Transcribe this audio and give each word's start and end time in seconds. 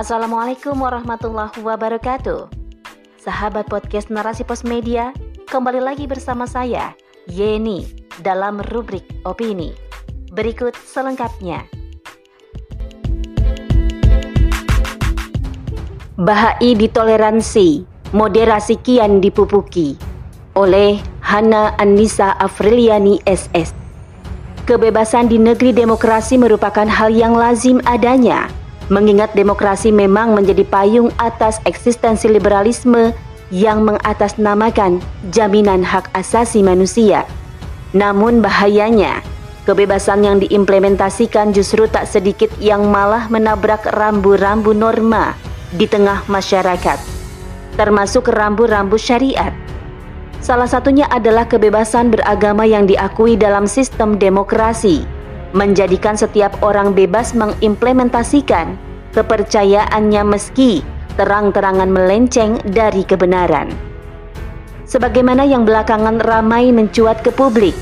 Assalamualaikum 0.00 0.80
warahmatullahi 0.80 1.60
wabarakatuh. 1.60 2.48
Sahabat 3.20 3.68
podcast 3.68 4.08
Narasi 4.08 4.48
Pos 4.48 4.64
Media, 4.64 5.12
kembali 5.52 5.76
lagi 5.76 6.08
bersama 6.08 6.48
saya, 6.48 6.96
Yeni, 7.28 7.84
dalam 8.24 8.64
rubrik 8.72 9.04
opini. 9.28 9.76
Berikut 10.32 10.72
selengkapnya. 10.72 11.68
Bahai 16.16 16.72
ditoleransi, 16.80 17.84
moderasi 18.16 18.80
kian 18.80 19.20
dipupuki 19.20 20.00
oleh 20.56 20.96
Hana 21.20 21.76
Anissa 21.76 22.40
Afriliani 22.40 23.20
SS. 23.28 23.76
Kebebasan 24.64 25.28
di 25.28 25.36
negeri 25.36 25.76
demokrasi 25.76 26.40
merupakan 26.40 26.88
hal 26.88 27.12
yang 27.12 27.36
lazim 27.36 27.84
adanya, 27.84 28.48
mengingat 28.90 29.32
demokrasi 29.38 29.94
memang 29.94 30.34
menjadi 30.34 30.66
payung 30.66 31.14
atas 31.16 31.62
eksistensi 31.64 32.26
liberalisme 32.26 33.14
yang 33.54 33.86
mengatasnamakan 33.86 34.98
jaminan 35.30 35.86
hak 35.86 36.10
asasi 36.14 36.60
manusia. 36.60 37.24
Namun 37.94 38.42
bahayanya, 38.42 39.22
kebebasan 39.66 40.26
yang 40.26 40.36
diimplementasikan 40.42 41.54
justru 41.54 41.86
tak 41.86 42.06
sedikit 42.06 42.50
yang 42.58 42.86
malah 42.90 43.30
menabrak 43.30 43.86
rambu-rambu 43.94 44.74
norma 44.74 45.34
di 45.74 45.86
tengah 45.86 46.26
masyarakat, 46.26 46.98
termasuk 47.78 48.30
rambu-rambu 48.30 48.98
syariat. 48.98 49.54
Salah 50.40 50.66
satunya 50.66 51.04
adalah 51.10 51.44
kebebasan 51.46 52.08
beragama 52.10 52.64
yang 52.64 52.88
diakui 52.88 53.36
dalam 53.36 53.68
sistem 53.68 54.16
demokrasi, 54.16 55.04
menjadikan 55.56 56.14
setiap 56.14 56.54
orang 56.62 56.94
bebas 56.94 57.34
mengimplementasikan 57.34 58.78
kepercayaannya 59.14 60.22
meski 60.22 60.86
terang-terangan 61.18 61.90
melenceng 61.90 62.62
dari 62.70 63.02
kebenaran. 63.02 63.70
Sebagaimana 64.86 65.46
yang 65.46 65.62
belakangan 65.66 66.18
ramai 66.22 66.74
mencuat 66.74 67.22
ke 67.22 67.30
publik, 67.30 67.74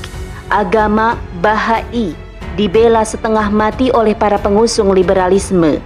agama 0.49 1.17
Bahai 1.41 2.13
dibela 2.57 3.05
setengah 3.05 3.47
mati 3.53 3.93
oleh 3.93 4.17
para 4.17 4.35
pengusung 4.35 4.91
liberalisme 4.91 5.79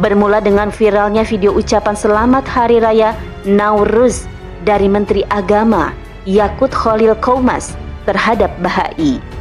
Bermula 0.00 0.40
dengan 0.40 0.72
viralnya 0.72 1.20
video 1.20 1.52
ucapan 1.52 1.92
selamat 1.92 2.44
Hari 2.48 2.80
Raya 2.80 3.12
Nauruz 3.44 4.24
dari 4.64 4.88
Menteri 4.88 5.20
Agama 5.28 5.92
Yakut 6.24 6.72
Khalil 6.72 7.18
Kaumas 7.18 7.74
terhadap 8.08 8.48
Bahai. 8.62 9.31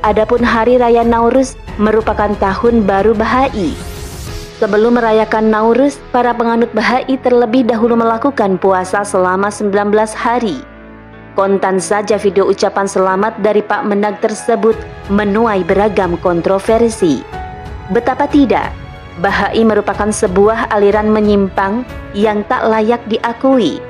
Adapun 0.00 0.40
Hari 0.40 0.80
Raya 0.80 1.04
Nauruz 1.04 1.60
merupakan 1.76 2.32
tahun 2.40 2.88
baru 2.88 3.12
Bahai. 3.12 3.76
Sebelum 4.56 4.96
merayakan 4.96 5.52
Nauruz, 5.52 6.00
para 6.08 6.32
penganut 6.32 6.72
Bahai 6.72 7.04
terlebih 7.20 7.68
dahulu 7.68 8.00
melakukan 8.00 8.56
puasa 8.56 9.04
selama 9.04 9.52
19 9.52 9.92
hari. 10.16 10.64
Kontan 11.36 11.76
saja 11.84 12.16
video 12.16 12.48
ucapan 12.48 12.88
selamat 12.88 13.44
dari 13.44 13.60
Pak 13.60 13.84
Menag 13.84 14.24
tersebut 14.24 14.72
menuai 15.12 15.68
beragam 15.68 16.16
kontroversi. 16.24 17.20
Betapa 17.92 18.24
tidak, 18.24 18.72
Bahai 19.20 19.60
merupakan 19.68 20.08
sebuah 20.08 20.72
aliran 20.72 21.12
menyimpang 21.12 21.84
yang 22.16 22.40
tak 22.48 22.64
layak 22.64 23.04
diakui. 23.04 23.84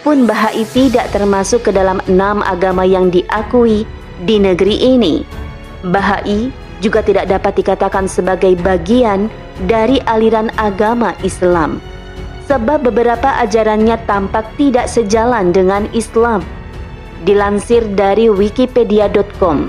Pun 0.00 0.24
Bahai 0.24 0.64
tidak 0.72 1.12
termasuk 1.12 1.68
ke 1.68 1.70
dalam 1.76 2.00
enam 2.08 2.40
agama 2.40 2.88
yang 2.88 3.12
diakui 3.12 3.84
di 4.24 4.36
negeri 4.40 4.96
ini. 4.96 5.39
Bahai 5.80 6.52
juga 6.80 7.00
tidak 7.04 7.28
dapat 7.28 7.60
dikatakan 7.60 8.08
sebagai 8.08 8.56
bagian 8.60 9.32
dari 9.64 10.00
aliran 10.08 10.52
agama 10.56 11.16
Islam. 11.24 11.80
Sebab 12.48 12.82
beberapa 12.82 13.38
ajarannya 13.40 13.94
tampak 14.10 14.42
tidak 14.58 14.90
sejalan 14.90 15.54
dengan 15.54 15.86
Islam. 15.94 16.42
Dilansir 17.22 17.84
dari 17.94 18.32
wikipedia.com, 18.32 19.68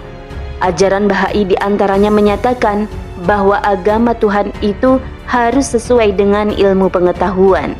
ajaran 0.63 1.12
Bahai 1.12 1.44
di 1.44 1.56
antaranya 1.59 2.08
menyatakan 2.08 2.88
bahwa 3.28 3.59
agama 3.62 4.16
Tuhan 4.18 4.50
itu 4.64 4.97
harus 5.28 5.68
sesuai 5.75 6.16
dengan 6.16 6.50
ilmu 6.56 6.88
pengetahuan. 6.90 7.75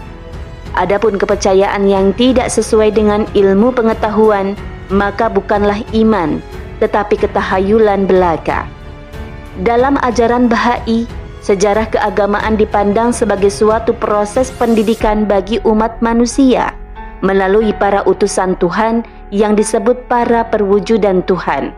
Adapun 0.76 1.20
kepercayaan 1.20 1.88
yang 1.88 2.16
tidak 2.16 2.48
sesuai 2.48 2.96
dengan 2.96 3.28
ilmu 3.36 3.76
pengetahuan, 3.76 4.56
maka 4.92 5.28
bukanlah 5.28 5.82
iman, 5.96 6.40
tetapi 6.82 7.22
ketahayulan 7.22 8.10
belaka. 8.10 8.66
Dalam 9.62 10.02
ajaran 10.02 10.50
Bahai, 10.50 11.06
sejarah 11.46 11.86
keagamaan 11.94 12.58
dipandang 12.58 13.14
sebagai 13.14 13.54
suatu 13.54 13.94
proses 13.94 14.50
pendidikan 14.50 15.30
bagi 15.30 15.62
umat 15.62 16.02
manusia 16.02 16.74
melalui 17.22 17.72
para 17.78 18.02
utusan 18.10 18.58
Tuhan 18.58 19.06
yang 19.30 19.54
disebut 19.54 20.10
para 20.10 20.44
perwujudan 20.50 21.22
Tuhan. 21.30 21.72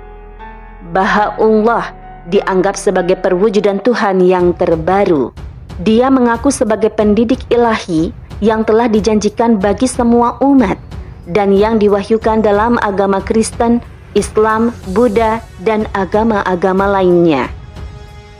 Baha'ullah 0.95 1.91
dianggap 2.31 2.79
sebagai 2.79 3.19
perwujudan 3.19 3.83
Tuhan 3.83 4.23
yang 4.23 4.55
terbaru. 4.55 5.35
Dia 5.83 6.07
mengaku 6.07 6.47
sebagai 6.47 6.93
pendidik 6.95 7.43
ilahi 7.51 8.15
yang 8.39 8.63
telah 8.63 8.87
dijanjikan 8.87 9.59
bagi 9.59 9.89
semua 9.89 10.39
umat 10.39 10.79
dan 11.27 11.55
yang 11.55 11.79
diwahyukan 11.79 12.43
dalam 12.43 12.75
agama 12.83 13.23
Kristen, 13.23 13.79
Islam, 14.13 14.73
Buddha, 14.93 15.41
dan 15.61 15.85
agama-agama 15.93 16.89
lainnya. 16.89 17.49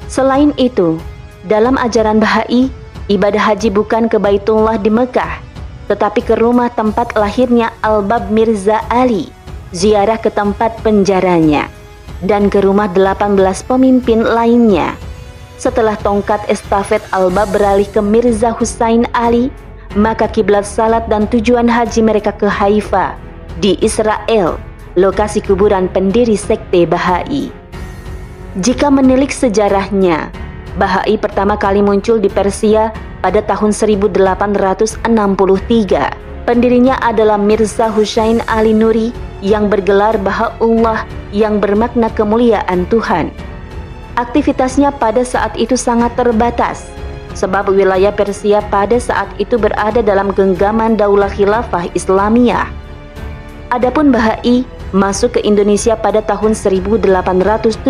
Selain 0.09 0.53
itu, 0.61 0.97
dalam 1.49 1.75
ajaran 1.75 2.21
Bahai, 2.21 2.69
ibadah 3.09 3.53
haji 3.53 3.73
bukan 3.73 4.07
ke 4.07 4.17
Baitullah 4.21 4.77
di 4.77 4.93
Mekah, 4.93 5.41
tetapi 5.89 6.23
ke 6.23 6.39
rumah 6.39 6.71
tempat 6.71 7.13
lahirnya 7.17 7.73
Al-Bab 7.83 8.29
Mirza 8.29 8.79
Ali, 8.87 9.27
ziarah 9.73 10.21
ke 10.21 10.29
tempat 10.29 10.79
penjaranya 10.85 11.67
dan 12.23 12.47
ke 12.47 12.63
rumah 12.63 12.87
18 12.87 13.35
pemimpin 13.67 14.23
lainnya. 14.23 14.95
Setelah 15.59 15.95
tongkat 15.99 16.43
estafet 16.49 17.03
Alba 17.13 17.45
beralih 17.47 17.87
ke 17.87 17.99
Mirza 17.99 18.51
Husain 18.55 19.05
Ali, 19.13 19.51
maka 19.93 20.25
kiblat 20.25 20.65
salat 20.65 21.05
dan 21.07 21.29
tujuan 21.29 21.69
haji 21.69 22.01
mereka 22.01 22.33
ke 22.33 22.49
Haifa 22.49 23.15
di 23.61 23.77
Israel, 23.83 24.57
lokasi 24.93 25.41
kuburan 25.41 25.89
pendiri 25.89 26.37
sekte 26.37 26.85
Bahai. 26.85 27.49
Jika 28.61 28.93
menilik 28.93 29.33
sejarahnya, 29.33 30.29
Bahai 30.73 31.17
pertama 31.21 31.53
kali 31.53 31.81
muncul 31.85 32.17
di 32.17 32.29
Persia 32.29 32.93
pada 33.21 33.41
tahun 33.45 33.73
1863. 33.73 35.05
Pendirinya 36.43 36.99
adalah 36.99 37.37
Mirza 37.39 37.87
Husain 37.87 38.43
Ali 38.51 38.73
Nuri 38.75 39.15
yang 39.39 39.69
bergelar 39.69 40.19
Baha'ullah 40.19 41.05
yang 41.31 41.61
bermakna 41.61 42.11
kemuliaan 42.11 42.85
Tuhan. 42.89 43.31
Aktivitasnya 44.19 44.93
pada 44.93 45.25
saat 45.25 45.57
itu 45.57 45.73
sangat 45.73 46.13
terbatas, 46.13 46.85
sebab 47.33 47.73
wilayah 47.73 48.13
Persia 48.13 48.61
pada 48.69 48.99
saat 49.01 49.25
itu 49.41 49.57
berada 49.57 50.05
dalam 50.05 50.29
genggaman 50.35 50.93
Daulah 50.93 51.31
Khilafah 51.33 51.89
Islamiyah. 51.97 52.69
Adapun 53.73 54.13
Bahai 54.13 54.61
masuk 54.93 55.35
ke 55.35 55.41
Indonesia 55.41 55.97
pada 55.97 56.21
tahun 56.21 56.53
1878 56.53 57.81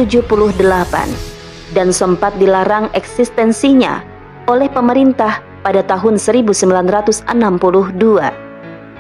dan 1.76 1.92
sempat 1.92 2.32
dilarang 2.40 2.88
eksistensinya 2.96 4.02
oleh 4.48 4.72
pemerintah 4.72 5.44
pada 5.68 5.84
tahun 5.84 6.16
1962. 6.16 7.28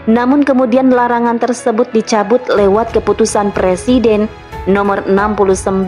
Namun 0.03 0.44
kemudian 0.44 0.91
larangan 0.91 1.40
tersebut 1.40 1.88
dicabut 1.96 2.44
lewat 2.52 2.91
keputusan 2.91 3.56
Presiden 3.56 4.28
nomor 4.68 5.00
69 5.08 5.88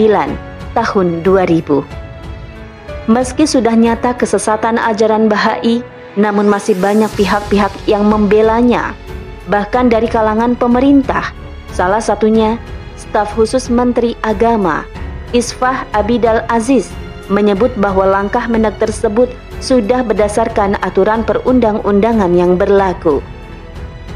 tahun 0.72 1.08
2000. 1.20 3.12
Meski 3.12 3.44
sudah 3.46 3.76
nyata 3.76 4.16
kesesatan 4.16 4.80
ajaran 4.80 5.28
Bahai, 5.28 5.84
namun 6.16 6.48
masih 6.48 6.80
banyak 6.80 7.12
pihak-pihak 7.20 7.72
yang 7.86 8.08
membelanya, 8.08 8.96
bahkan 9.52 9.92
dari 9.92 10.08
kalangan 10.08 10.56
pemerintah. 10.56 11.45
Salah 11.76 12.00
satunya 12.00 12.56
staf 12.96 13.36
khusus 13.36 13.68
Menteri 13.68 14.16
Agama, 14.24 14.88
Isfah 15.36 15.84
Abidal 15.92 16.48
Aziz, 16.48 16.88
menyebut 17.28 17.76
bahwa 17.76 18.08
langkah 18.08 18.48
menak 18.48 18.80
tersebut 18.80 19.28
sudah 19.60 20.00
berdasarkan 20.08 20.80
aturan 20.80 21.28
perundang-undangan 21.28 22.32
yang 22.32 22.56
berlaku. 22.56 23.20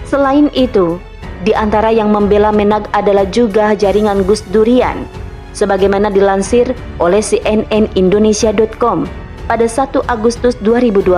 Selain 0.07 0.47
itu, 0.55 1.03
di 1.43 1.51
antara 1.51 1.91
yang 1.91 2.15
membela 2.15 2.55
Menag 2.55 2.87
adalah 2.95 3.27
juga 3.27 3.75
jaringan 3.75 4.23
Gus 4.23 4.39
Durian, 4.55 5.03
sebagaimana 5.51 6.07
dilansir 6.07 6.71
oleh 7.03 7.19
CNN 7.19 7.91
Indonesia.com 7.99 9.03
pada 9.51 9.67
1 9.67 9.99
Agustus 10.07 10.55
2021. 10.63 11.11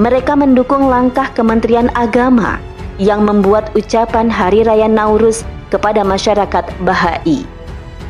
Mereka 0.00 0.32
mendukung 0.40 0.88
langkah 0.88 1.28
Kementerian 1.36 1.92
Agama 1.92 2.69
yang 3.00 3.24
membuat 3.24 3.72
ucapan 3.72 4.28
Hari 4.28 4.68
Raya 4.68 4.84
Nauruz 4.84 5.40
kepada 5.72 6.04
masyarakat 6.04 6.68
Bahai. 6.84 7.48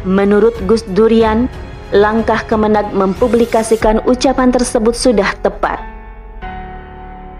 Menurut 0.02 0.58
Gus 0.66 0.82
Durian, 0.82 1.46
langkah 1.94 2.42
Kemenag 2.50 2.90
mempublikasikan 2.90 4.02
ucapan 4.02 4.50
tersebut 4.50 4.98
sudah 4.98 5.30
tepat. 5.46 5.78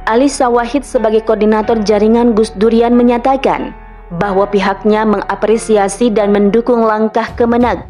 Ali 0.06 0.31
Sawahid 0.31 0.87
sebagai 0.87 1.26
koordinator 1.26 1.82
jaringan 1.82 2.38
Gus 2.38 2.55
Durian 2.55 2.94
menyatakan 2.94 3.75
bahwa 4.14 4.46
pihaknya 4.46 5.03
mengapresiasi 5.06 6.11
dan 6.14 6.31
mendukung 6.31 6.87
langkah 6.87 7.26
Kemenag 7.35 7.87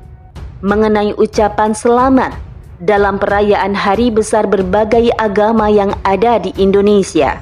mengenai 0.60 1.16
ucapan 1.16 1.72
selamat 1.72 2.36
dalam 2.80 3.20
perayaan 3.20 3.76
hari 3.76 4.08
besar 4.12 4.48
berbagai 4.48 5.12
agama 5.16 5.68
yang 5.68 5.92
ada 6.04 6.40
di 6.40 6.52
Indonesia. 6.60 7.40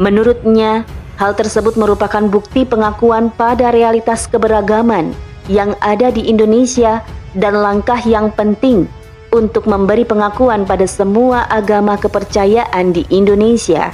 Menurutnya, 0.00 0.88
hal 1.16 1.36
tersebut 1.36 1.76
merupakan 1.76 2.24
bukti 2.28 2.64
pengakuan 2.64 3.28
pada 3.34 3.72
realitas 3.74 4.24
keberagaman 4.30 5.12
yang 5.50 5.74
ada 5.82 6.08
di 6.14 6.28
Indonesia 6.30 7.02
dan 7.34 7.58
langkah 7.58 7.98
yang 8.04 8.30
penting 8.32 8.86
untuk 9.32 9.64
memberi 9.64 10.04
pengakuan 10.04 10.68
pada 10.68 10.84
semua 10.84 11.48
agama 11.48 11.96
kepercayaan 11.96 12.92
di 12.92 13.08
Indonesia. 13.08 13.90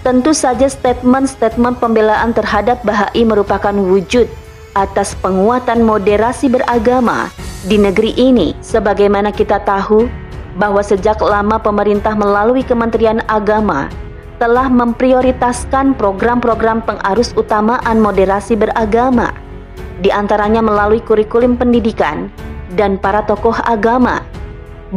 Tentu 0.00 0.32
saja 0.32 0.64
statement-statement 0.64 1.76
pembelaan 1.76 2.32
terhadap 2.32 2.80
Bahai 2.86 3.20
merupakan 3.20 3.74
wujud 3.74 4.24
atas 4.72 5.12
penguatan 5.18 5.84
moderasi 5.84 6.48
beragama 6.48 7.28
di 7.68 7.76
negeri 7.76 8.16
ini 8.16 8.56
sebagaimana 8.64 9.28
kita 9.28 9.60
tahu 9.60 10.08
bahwa 10.56 10.80
sejak 10.80 11.20
lama 11.20 11.60
pemerintah 11.60 12.16
melalui 12.16 12.64
Kementerian 12.64 13.20
Agama 13.28 13.92
telah 14.40 14.72
memprioritaskan 14.72 16.00
program-program 16.00 16.80
pengarus 16.88 17.36
utamaan 17.36 18.00
moderasi 18.00 18.56
beragama 18.56 19.36
di 20.00 20.08
antaranya 20.08 20.64
melalui 20.64 21.04
kurikulum 21.04 21.60
pendidikan 21.60 22.32
dan 22.72 22.96
para 22.96 23.20
tokoh 23.28 23.52
agama. 23.68 24.24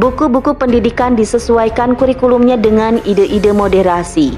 Buku-buku 0.00 0.56
pendidikan 0.58 1.14
disesuaikan 1.14 1.94
kurikulumnya 1.94 2.58
dengan 2.58 2.98
ide-ide 3.04 3.52
moderasi. 3.54 4.34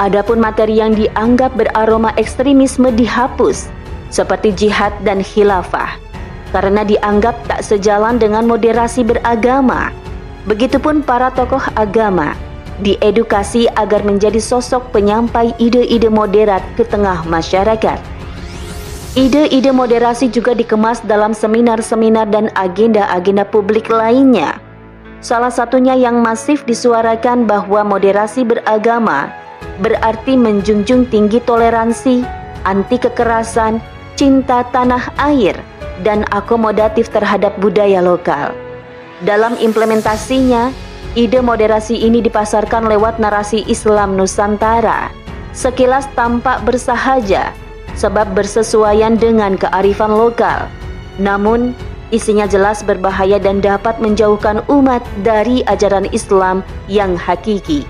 Adapun 0.00 0.40
materi 0.40 0.78
yang 0.78 0.96
dianggap 0.96 1.52
beraroma 1.58 2.14
ekstremisme 2.16 2.88
dihapus, 2.94 3.68
seperti 4.08 4.56
jihad 4.56 4.94
dan 5.04 5.20
khilafah, 5.20 6.00
karena 6.54 6.80
dianggap 6.86 7.36
tak 7.44 7.60
sejalan 7.60 8.16
dengan 8.16 8.48
moderasi 8.48 9.04
beragama. 9.04 9.92
Begitupun 10.48 11.02
para 11.02 11.28
tokoh 11.34 11.60
agama 11.76 12.45
diedukasi 12.80 13.68
agar 13.76 14.02
menjadi 14.04 14.40
sosok 14.40 14.92
penyampai 14.92 15.52
ide-ide 15.56 16.12
moderat 16.12 16.60
ke 16.74 16.84
tengah 16.84 17.24
masyarakat. 17.28 17.98
Ide-ide 19.16 19.72
moderasi 19.72 20.28
juga 20.28 20.52
dikemas 20.52 21.00
dalam 21.00 21.32
seminar-seminar 21.32 22.28
dan 22.28 22.52
agenda-agenda 22.52 23.48
publik 23.48 23.88
lainnya. 23.88 24.60
Salah 25.24 25.48
satunya 25.48 25.96
yang 25.96 26.20
masif 26.20 26.68
disuarakan 26.68 27.48
bahwa 27.48 27.80
moderasi 27.80 28.44
beragama 28.44 29.32
berarti 29.80 30.36
menjunjung 30.36 31.08
tinggi 31.08 31.40
toleransi, 31.40 32.28
anti 32.68 33.00
kekerasan, 33.00 33.80
cinta 34.20 34.64
tanah 34.68 35.08
air, 35.16 35.56
dan 36.04 36.28
akomodatif 36.32 37.08
terhadap 37.08 37.56
budaya 37.56 38.04
lokal. 38.04 38.52
Dalam 39.24 39.56
implementasinya, 39.56 40.68
ide 41.16 41.40
moderasi 41.40 41.96
ini 41.96 42.20
dipasarkan 42.20 42.86
lewat 42.86 43.16
narasi 43.16 43.64
Islam 43.66 44.14
Nusantara. 44.20 45.08
Sekilas 45.56 46.04
tampak 46.12 46.60
bersahaja, 46.68 47.56
sebab 47.96 48.36
bersesuaian 48.36 49.16
dengan 49.16 49.56
kearifan 49.56 50.12
lokal. 50.12 50.68
Namun, 51.16 51.72
isinya 52.12 52.44
jelas 52.44 52.84
berbahaya 52.84 53.40
dan 53.40 53.64
dapat 53.64 53.96
menjauhkan 53.96 54.60
umat 54.68 55.00
dari 55.24 55.64
ajaran 55.64 56.04
Islam 56.12 56.60
yang 56.92 57.16
hakiki. 57.16 57.88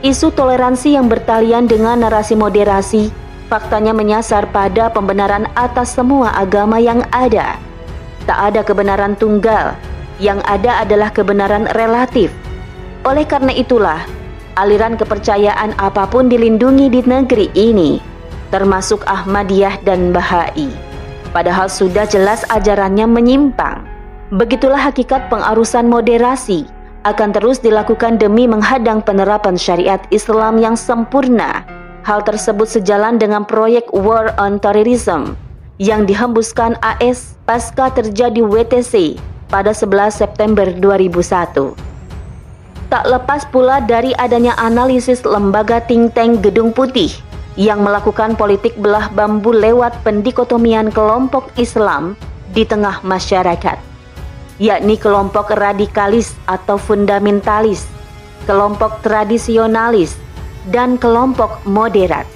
Isu 0.00 0.32
toleransi 0.32 0.96
yang 0.96 1.06
bertalian 1.12 1.68
dengan 1.68 2.00
narasi 2.02 2.34
moderasi 2.34 3.12
faktanya 3.52 3.92
menyasar 3.92 4.48
pada 4.48 4.88
pembenaran 4.88 5.44
atas 5.52 5.92
semua 5.92 6.32
agama 6.32 6.80
yang 6.80 7.04
ada. 7.12 7.60
Tak 8.24 8.38
ada 8.50 8.64
kebenaran 8.64 9.12
tunggal, 9.20 9.76
yang 10.22 10.38
ada 10.46 10.86
adalah 10.86 11.10
kebenaran 11.10 11.66
relatif. 11.74 12.30
Oleh 13.02 13.26
karena 13.26 13.50
itulah, 13.50 14.06
aliran 14.54 14.94
kepercayaan 14.94 15.74
apa 15.82 16.06
pun 16.06 16.30
dilindungi 16.30 16.86
di 16.86 17.02
negeri 17.02 17.50
ini, 17.58 17.98
termasuk 18.54 19.02
Ahmadiyah 19.10 19.82
dan 19.82 20.14
Bahai. 20.14 20.70
Padahal 21.34 21.66
sudah 21.66 22.06
jelas 22.06 22.46
ajarannya 22.54 23.10
menyimpang. 23.10 23.82
Begitulah 24.30 24.78
hakikat 24.78 25.26
pengarusan 25.26 25.90
moderasi 25.90 26.64
akan 27.02 27.34
terus 27.34 27.58
dilakukan 27.58 28.22
demi 28.22 28.46
menghadang 28.46 29.02
penerapan 29.02 29.58
syariat 29.58 29.98
Islam 30.14 30.62
yang 30.62 30.78
sempurna. 30.78 31.66
Hal 32.06 32.22
tersebut 32.22 32.70
sejalan 32.70 33.18
dengan 33.18 33.42
proyek 33.42 33.90
War 33.90 34.34
on 34.38 34.62
Terrorism 34.62 35.34
yang 35.82 36.06
dihembuskan 36.06 36.78
AS 36.82 37.34
pasca 37.46 37.90
terjadi 37.90 38.42
WTC 38.42 39.18
pada 39.52 39.76
11 39.76 40.16
September 40.16 40.64
2001. 40.72 41.76
Tak 42.88 43.04
lepas 43.04 43.44
pula 43.52 43.84
dari 43.84 44.16
adanya 44.16 44.56
analisis 44.56 45.20
lembaga 45.28 45.84
think 45.84 46.16
tank 46.16 46.40
Gedung 46.40 46.72
Putih 46.72 47.12
yang 47.60 47.84
melakukan 47.84 48.32
politik 48.40 48.72
belah 48.80 49.12
bambu 49.12 49.52
lewat 49.52 50.00
pendikotomian 50.00 50.88
kelompok 50.88 51.52
Islam 51.60 52.16
di 52.56 52.64
tengah 52.64 53.04
masyarakat 53.04 53.92
yakni 54.62 54.94
kelompok 54.94 55.50
radikalis 55.58 56.38
atau 56.46 56.78
fundamentalis, 56.78 57.82
kelompok 58.46 59.02
tradisionalis, 59.02 60.14
dan 60.70 60.94
kelompok 60.94 61.58
moderat. 61.66 62.30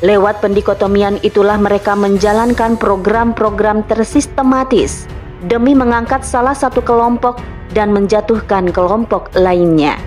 Lewat 0.00 0.42
pendikotomian 0.42 1.20
itulah 1.22 1.60
mereka 1.60 1.94
menjalankan 1.94 2.74
program-program 2.74 3.86
tersistematis 3.86 5.06
demi 5.46 5.74
mengangkat 5.74 6.22
salah 6.22 6.54
satu 6.54 6.78
kelompok 6.82 7.42
dan 7.74 7.90
menjatuhkan 7.90 8.70
kelompok 8.70 9.32
lainnya. 9.34 9.98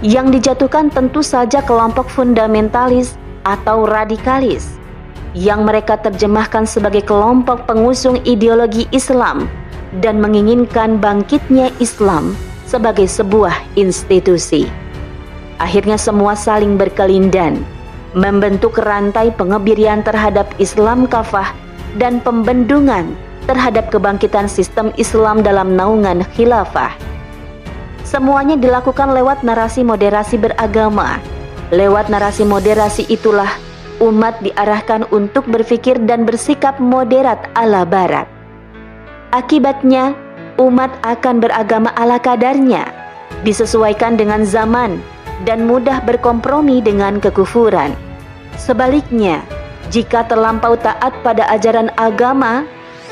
Yang 0.00 0.40
dijatuhkan 0.40 0.88
tentu 0.88 1.20
saja 1.20 1.60
kelompok 1.60 2.08
fundamentalis 2.08 3.20
atau 3.44 3.84
radikalis 3.84 4.80
yang 5.36 5.62
mereka 5.68 6.00
terjemahkan 6.00 6.64
sebagai 6.64 7.04
kelompok 7.04 7.68
pengusung 7.68 8.18
ideologi 8.24 8.88
Islam 8.90 9.46
dan 10.00 10.18
menginginkan 10.18 10.98
bangkitnya 10.98 11.70
Islam 11.78 12.32
sebagai 12.64 13.06
sebuah 13.06 13.52
institusi. 13.76 14.66
Akhirnya 15.60 16.00
semua 16.00 16.32
saling 16.32 16.80
berkelindan, 16.80 17.60
membentuk 18.16 18.80
rantai 18.80 19.28
pengebirian 19.36 20.00
terhadap 20.00 20.48
Islam 20.56 21.04
kafah 21.04 21.52
dan 22.00 22.22
pembendungan 22.24 23.12
terhadap 23.50 23.90
kebangkitan 23.90 24.46
sistem 24.46 24.94
Islam 24.94 25.42
dalam 25.42 25.74
naungan 25.74 26.22
khilafah. 26.38 26.94
Semuanya 28.06 28.54
dilakukan 28.54 29.10
lewat 29.10 29.42
narasi 29.42 29.82
moderasi 29.82 30.38
beragama. 30.38 31.18
Lewat 31.74 32.06
narasi 32.06 32.46
moderasi 32.46 33.10
itulah 33.10 33.50
umat 33.98 34.38
diarahkan 34.38 35.02
untuk 35.10 35.50
berpikir 35.50 35.98
dan 36.06 36.22
bersikap 36.22 36.78
moderat 36.78 37.50
ala 37.58 37.82
barat. 37.82 38.30
Akibatnya, 39.34 40.14
umat 40.58 40.90
akan 41.06 41.42
beragama 41.42 41.90
ala 41.94 42.18
kadarnya, 42.18 42.86
disesuaikan 43.46 44.18
dengan 44.18 44.42
zaman, 44.42 44.98
dan 45.46 45.66
mudah 45.66 46.02
berkompromi 46.02 46.82
dengan 46.82 47.22
kekufuran. 47.22 47.94
Sebaliknya, 48.58 49.42
jika 49.94 50.26
terlampau 50.26 50.74
taat 50.74 51.14
pada 51.22 51.46
ajaran 51.54 51.94
agama 51.94 52.66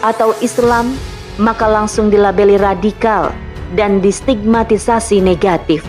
atau 0.05 0.35
Islam, 0.45 0.95
maka 1.39 1.67
langsung 1.67 2.11
dilabeli 2.11 2.59
radikal 2.59 3.35
dan 3.77 4.03
distigmatisasi 4.03 5.23
negatif. 5.23 5.87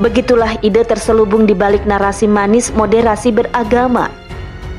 Begitulah 0.00 0.56
ide 0.64 0.82
terselubung 0.82 1.46
di 1.46 1.52
balik 1.52 1.84
narasi 1.84 2.26
manis 2.26 2.72
moderasi 2.72 3.30
beragama. 3.30 4.08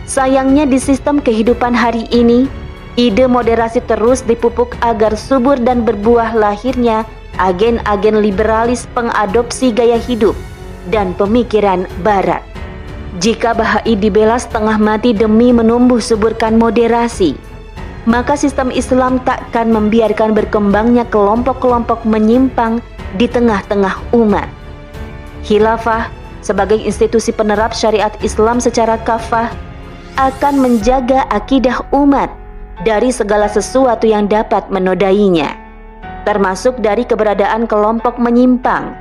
Sayangnya 0.03 0.67
di 0.67 0.77
sistem 0.81 1.23
kehidupan 1.23 1.71
hari 1.71 2.09
ini, 2.11 2.49
Ide 2.93 3.25
moderasi 3.25 3.81
terus 3.89 4.21
dipupuk 4.21 4.77
agar 4.85 5.17
subur 5.17 5.57
dan 5.57 5.81
berbuah 5.81 6.37
lahirnya 6.37 7.09
agen-agen 7.41 8.21
liberalis 8.21 8.85
pengadopsi 8.93 9.73
gaya 9.73 9.97
hidup 9.97 10.37
dan 10.93 11.17
pemikiran 11.17 11.89
barat. 12.05 12.45
Jika 13.17 13.57
Bahai 13.57 13.97
dibela 13.97 14.37
setengah 14.37 14.77
mati 14.77 15.09
demi 15.09 15.49
menumbuh 15.49 15.97
suburkan 15.97 16.53
moderasi, 16.61 17.33
maka 18.03 18.35
sistem 18.35 18.67
Islam 18.67 19.19
takkan 19.23 19.71
membiarkan 19.71 20.35
berkembangnya 20.35 21.07
kelompok-kelompok 21.07 22.03
menyimpang 22.03 22.83
di 23.15 23.31
tengah-tengah 23.31 23.95
umat. 24.11 24.47
Khilafah 25.47 26.11
sebagai 26.43 26.79
institusi 26.79 27.31
penerap 27.31 27.71
syariat 27.71 28.11
Islam 28.19 28.59
secara 28.59 28.99
kafah 28.99 29.51
akan 30.19 30.59
menjaga 30.59 31.23
akidah 31.31 31.79
umat 31.95 32.27
dari 32.83 33.09
segala 33.09 33.47
sesuatu 33.47 34.03
yang 34.03 34.27
dapat 34.27 34.67
menodainya, 34.67 35.55
termasuk 36.27 36.75
dari 36.83 37.07
keberadaan 37.07 37.63
kelompok 37.65 38.19
menyimpang. 38.19 38.91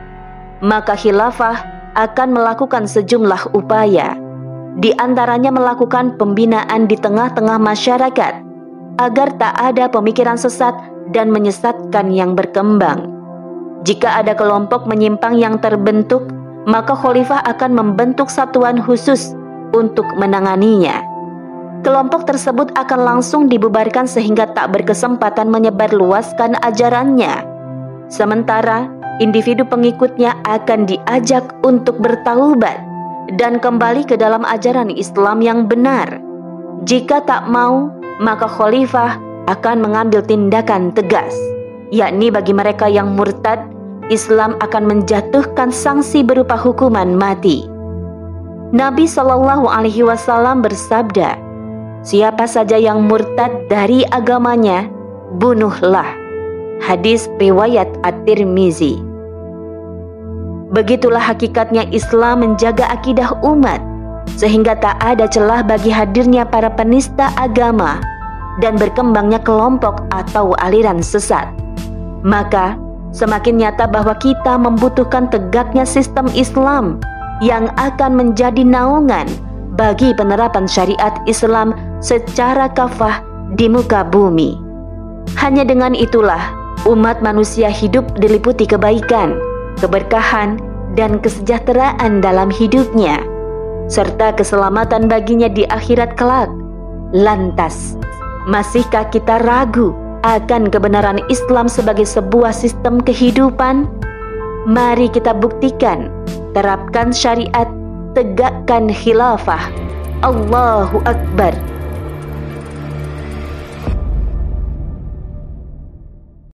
Maka 0.62 0.94
khilafah 0.94 1.58
akan 1.98 2.38
melakukan 2.38 2.86
sejumlah 2.86 3.50
upaya, 3.50 4.14
di 4.78 4.94
antaranya 5.02 5.50
melakukan 5.50 6.14
pembinaan 6.14 6.86
di 6.86 6.94
tengah-tengah 6.94 7.58
masyarakat 7.58 8.51
agar 9.00 9.32
tak 9.40 9.54
ada 9.56 9.88
pemikiran 9.88 10.36
sesat 10.36 10.74
dan 11.12 11.32
menyesatkan 11.32 12.12
yang 12.12 12.36
berkembang. 12.36 13.08
Jika 13.82 14.22
ada 14.22 14.36
kelompok 14.38 14.86
menyimpang 14.86 15.34
yang 15.38 15.58
terbentuk, 15.58 16.28
maka 16.68 16.94
khalifah 16.94 17.42
akan 17.42 17.74
membentuk 17.74 18.30
satuan 18.30 18.78
khusus 18.78 19.34
untuk 19.74 20.06
menanganinya. 20.14 21.02
Kelompok 21.82 22.30
tersebut 22.30 22.70
akan 22.78 23.00
langsung 23.02 23.50
dibubarkan 23.50 24.06
sehingga 24.06 24.46
tak 24.54 24.70
berkesempatan 24.70 25.50
menyebarluaskan 25.50 26.54
ajarannya. 26.62 27.42
Sementara 28.06 28.86
individu 29.18 29.66
pengikutnya 29.66 30.38
akan 30.46 30.86
diajak 30.86 31.42
untuk 31.66 31.98
bertaubat 31.98 32.78
dan 33.34 33.58
kembali 33.58 34.06
ke 34.06 34.14
dalam 34.14 34.46
ajaran 34.46 34.94
Islam 34.94 35.42
yang 35.42 35.66
benar. 35.66 36.22
Jika 36.86 37.26
tak 37.26 37.50
mau, 37.50 37.90
maka 38.20 38.44
khalifah 38.44 39.16
akan 39.48 39.80
mengambil 39.80 40.20
tindakan 40.20 40.92
tegas, 40.92 41.32
yakni 41.94 42.28
bagi 42.28 42.52
mereka 42.52 42.90
yang 42.90 43.16
murtad, 43.16 43.62
Islam 44.10 44.58
akan 44.60 44.84
menjatuhkan 44.88 45.70
sanksi 45.70 46.26
berupa 46.26 46.58
hukuman 46.58 47.14
mati. 47.16 47.64
Nabi 48.72 49.04
Shallallahu 49.04 49.68
Alaihi 49.68 50.00
Wasallam 50.00 50.64
bersabda, 50.64 51.36
"Siapa 52.00 52.48
saja 52.48 52.80
yang 52.80 53.04
murtad 53.04 53.68
dari 53.68 54.02
agamanya, 54.08 54.88
bunuhlah." 55.36 56.08
Hadis 56.82 57.30
riwayat 57.38 57.86
At-Tirmizi. 58.02 58.98
Begitulah 60.72 61.20
hakikatnya 61.20 61.84
Islam 61.92 62.42
menjaga 62.42 62.88
akidah 62.88 63.36
umat, 63.44 63.78
sehingga 64.34 64.78
tak 64.78 64.98
ada 65.02 65.28
celah 65.28 65.62
bagi 65.62 65.92
hadirnya 65.92 66.46
para 66.46 66.70
penista 66.72 67.30
agama 67.38 68.02
dan 68.60 68.76
berkembangnya 68.76 69.40
kelompok 69.40 70.04
atau 70.12 70.52
aliran 70.60 71.00
sesat. 71.00 71.48
Maka, 72.22 72.76
semakin 73.14 73.62
nyata 73.62 73.88
bahwa 73.88 74.12
kita 74.18 74.58
membutuhkan 74.60 75.30
tegaknya 75.32 75.86
sistem 75.88 76.28
Islam 76.36 77.00
yang 77.42 77.72
akan 77.80 78.14
menjadi 78.14 78.62
naungan 78.62 79.26
bagi 79.74 80.12
penerapan 80.14 80.68
syariat 80.68 81.16
Islam 81.24 81.72
secara 82.04 82.68
kafah 82.70 83.24
di 83.56 83.66
muka 83.66 84.04
bumi. 84.04 84.58
Hanya 85.40 85.64
dengan 85.64 85.96
itulah 85.96 86.40
umat 86.84 87.22
manusia 87.24 87.70
hidup 87.70 88.04
diliputi 88.18 88.68
kebaikan, 88.68 89.38
keberkahan, 89.80 90.60
dan 90.92 91.18
kesejahteraan 91.24 92.20
dalam 92.20 92.52
hidupnya, 92.52 93.22
serta 93.92 94.32
keselamatan 94.32 95.04
baginya 95.04 95.52
di 95.52 95.68
akhirat 95.68 96.16
kelak. 96.16 96.48
Lantas, 97.12 98.00
masihkah 98.48 99.04
kita 99.12 99.44
ragu 99.44 99.92
akan 100.24 100.72
kebenaran 100.72 101.20
Islam 101.28 101.68
sebagai 101.68 102.08
sebuah 102.08 102.56
sistem 102.56 103.04
kehidupan? 103.04 103.84
Mari 104.64 105.12
kita 105.12 105.36
buktikan 105.36 106.08
terapkan 106.56 107.12
syariat, 107.12 107.68
tegakkan 108.16 108.88
khilafah. 108.88 109.60
Allahu 110.24 111.04
Akbar. 111.04 111.52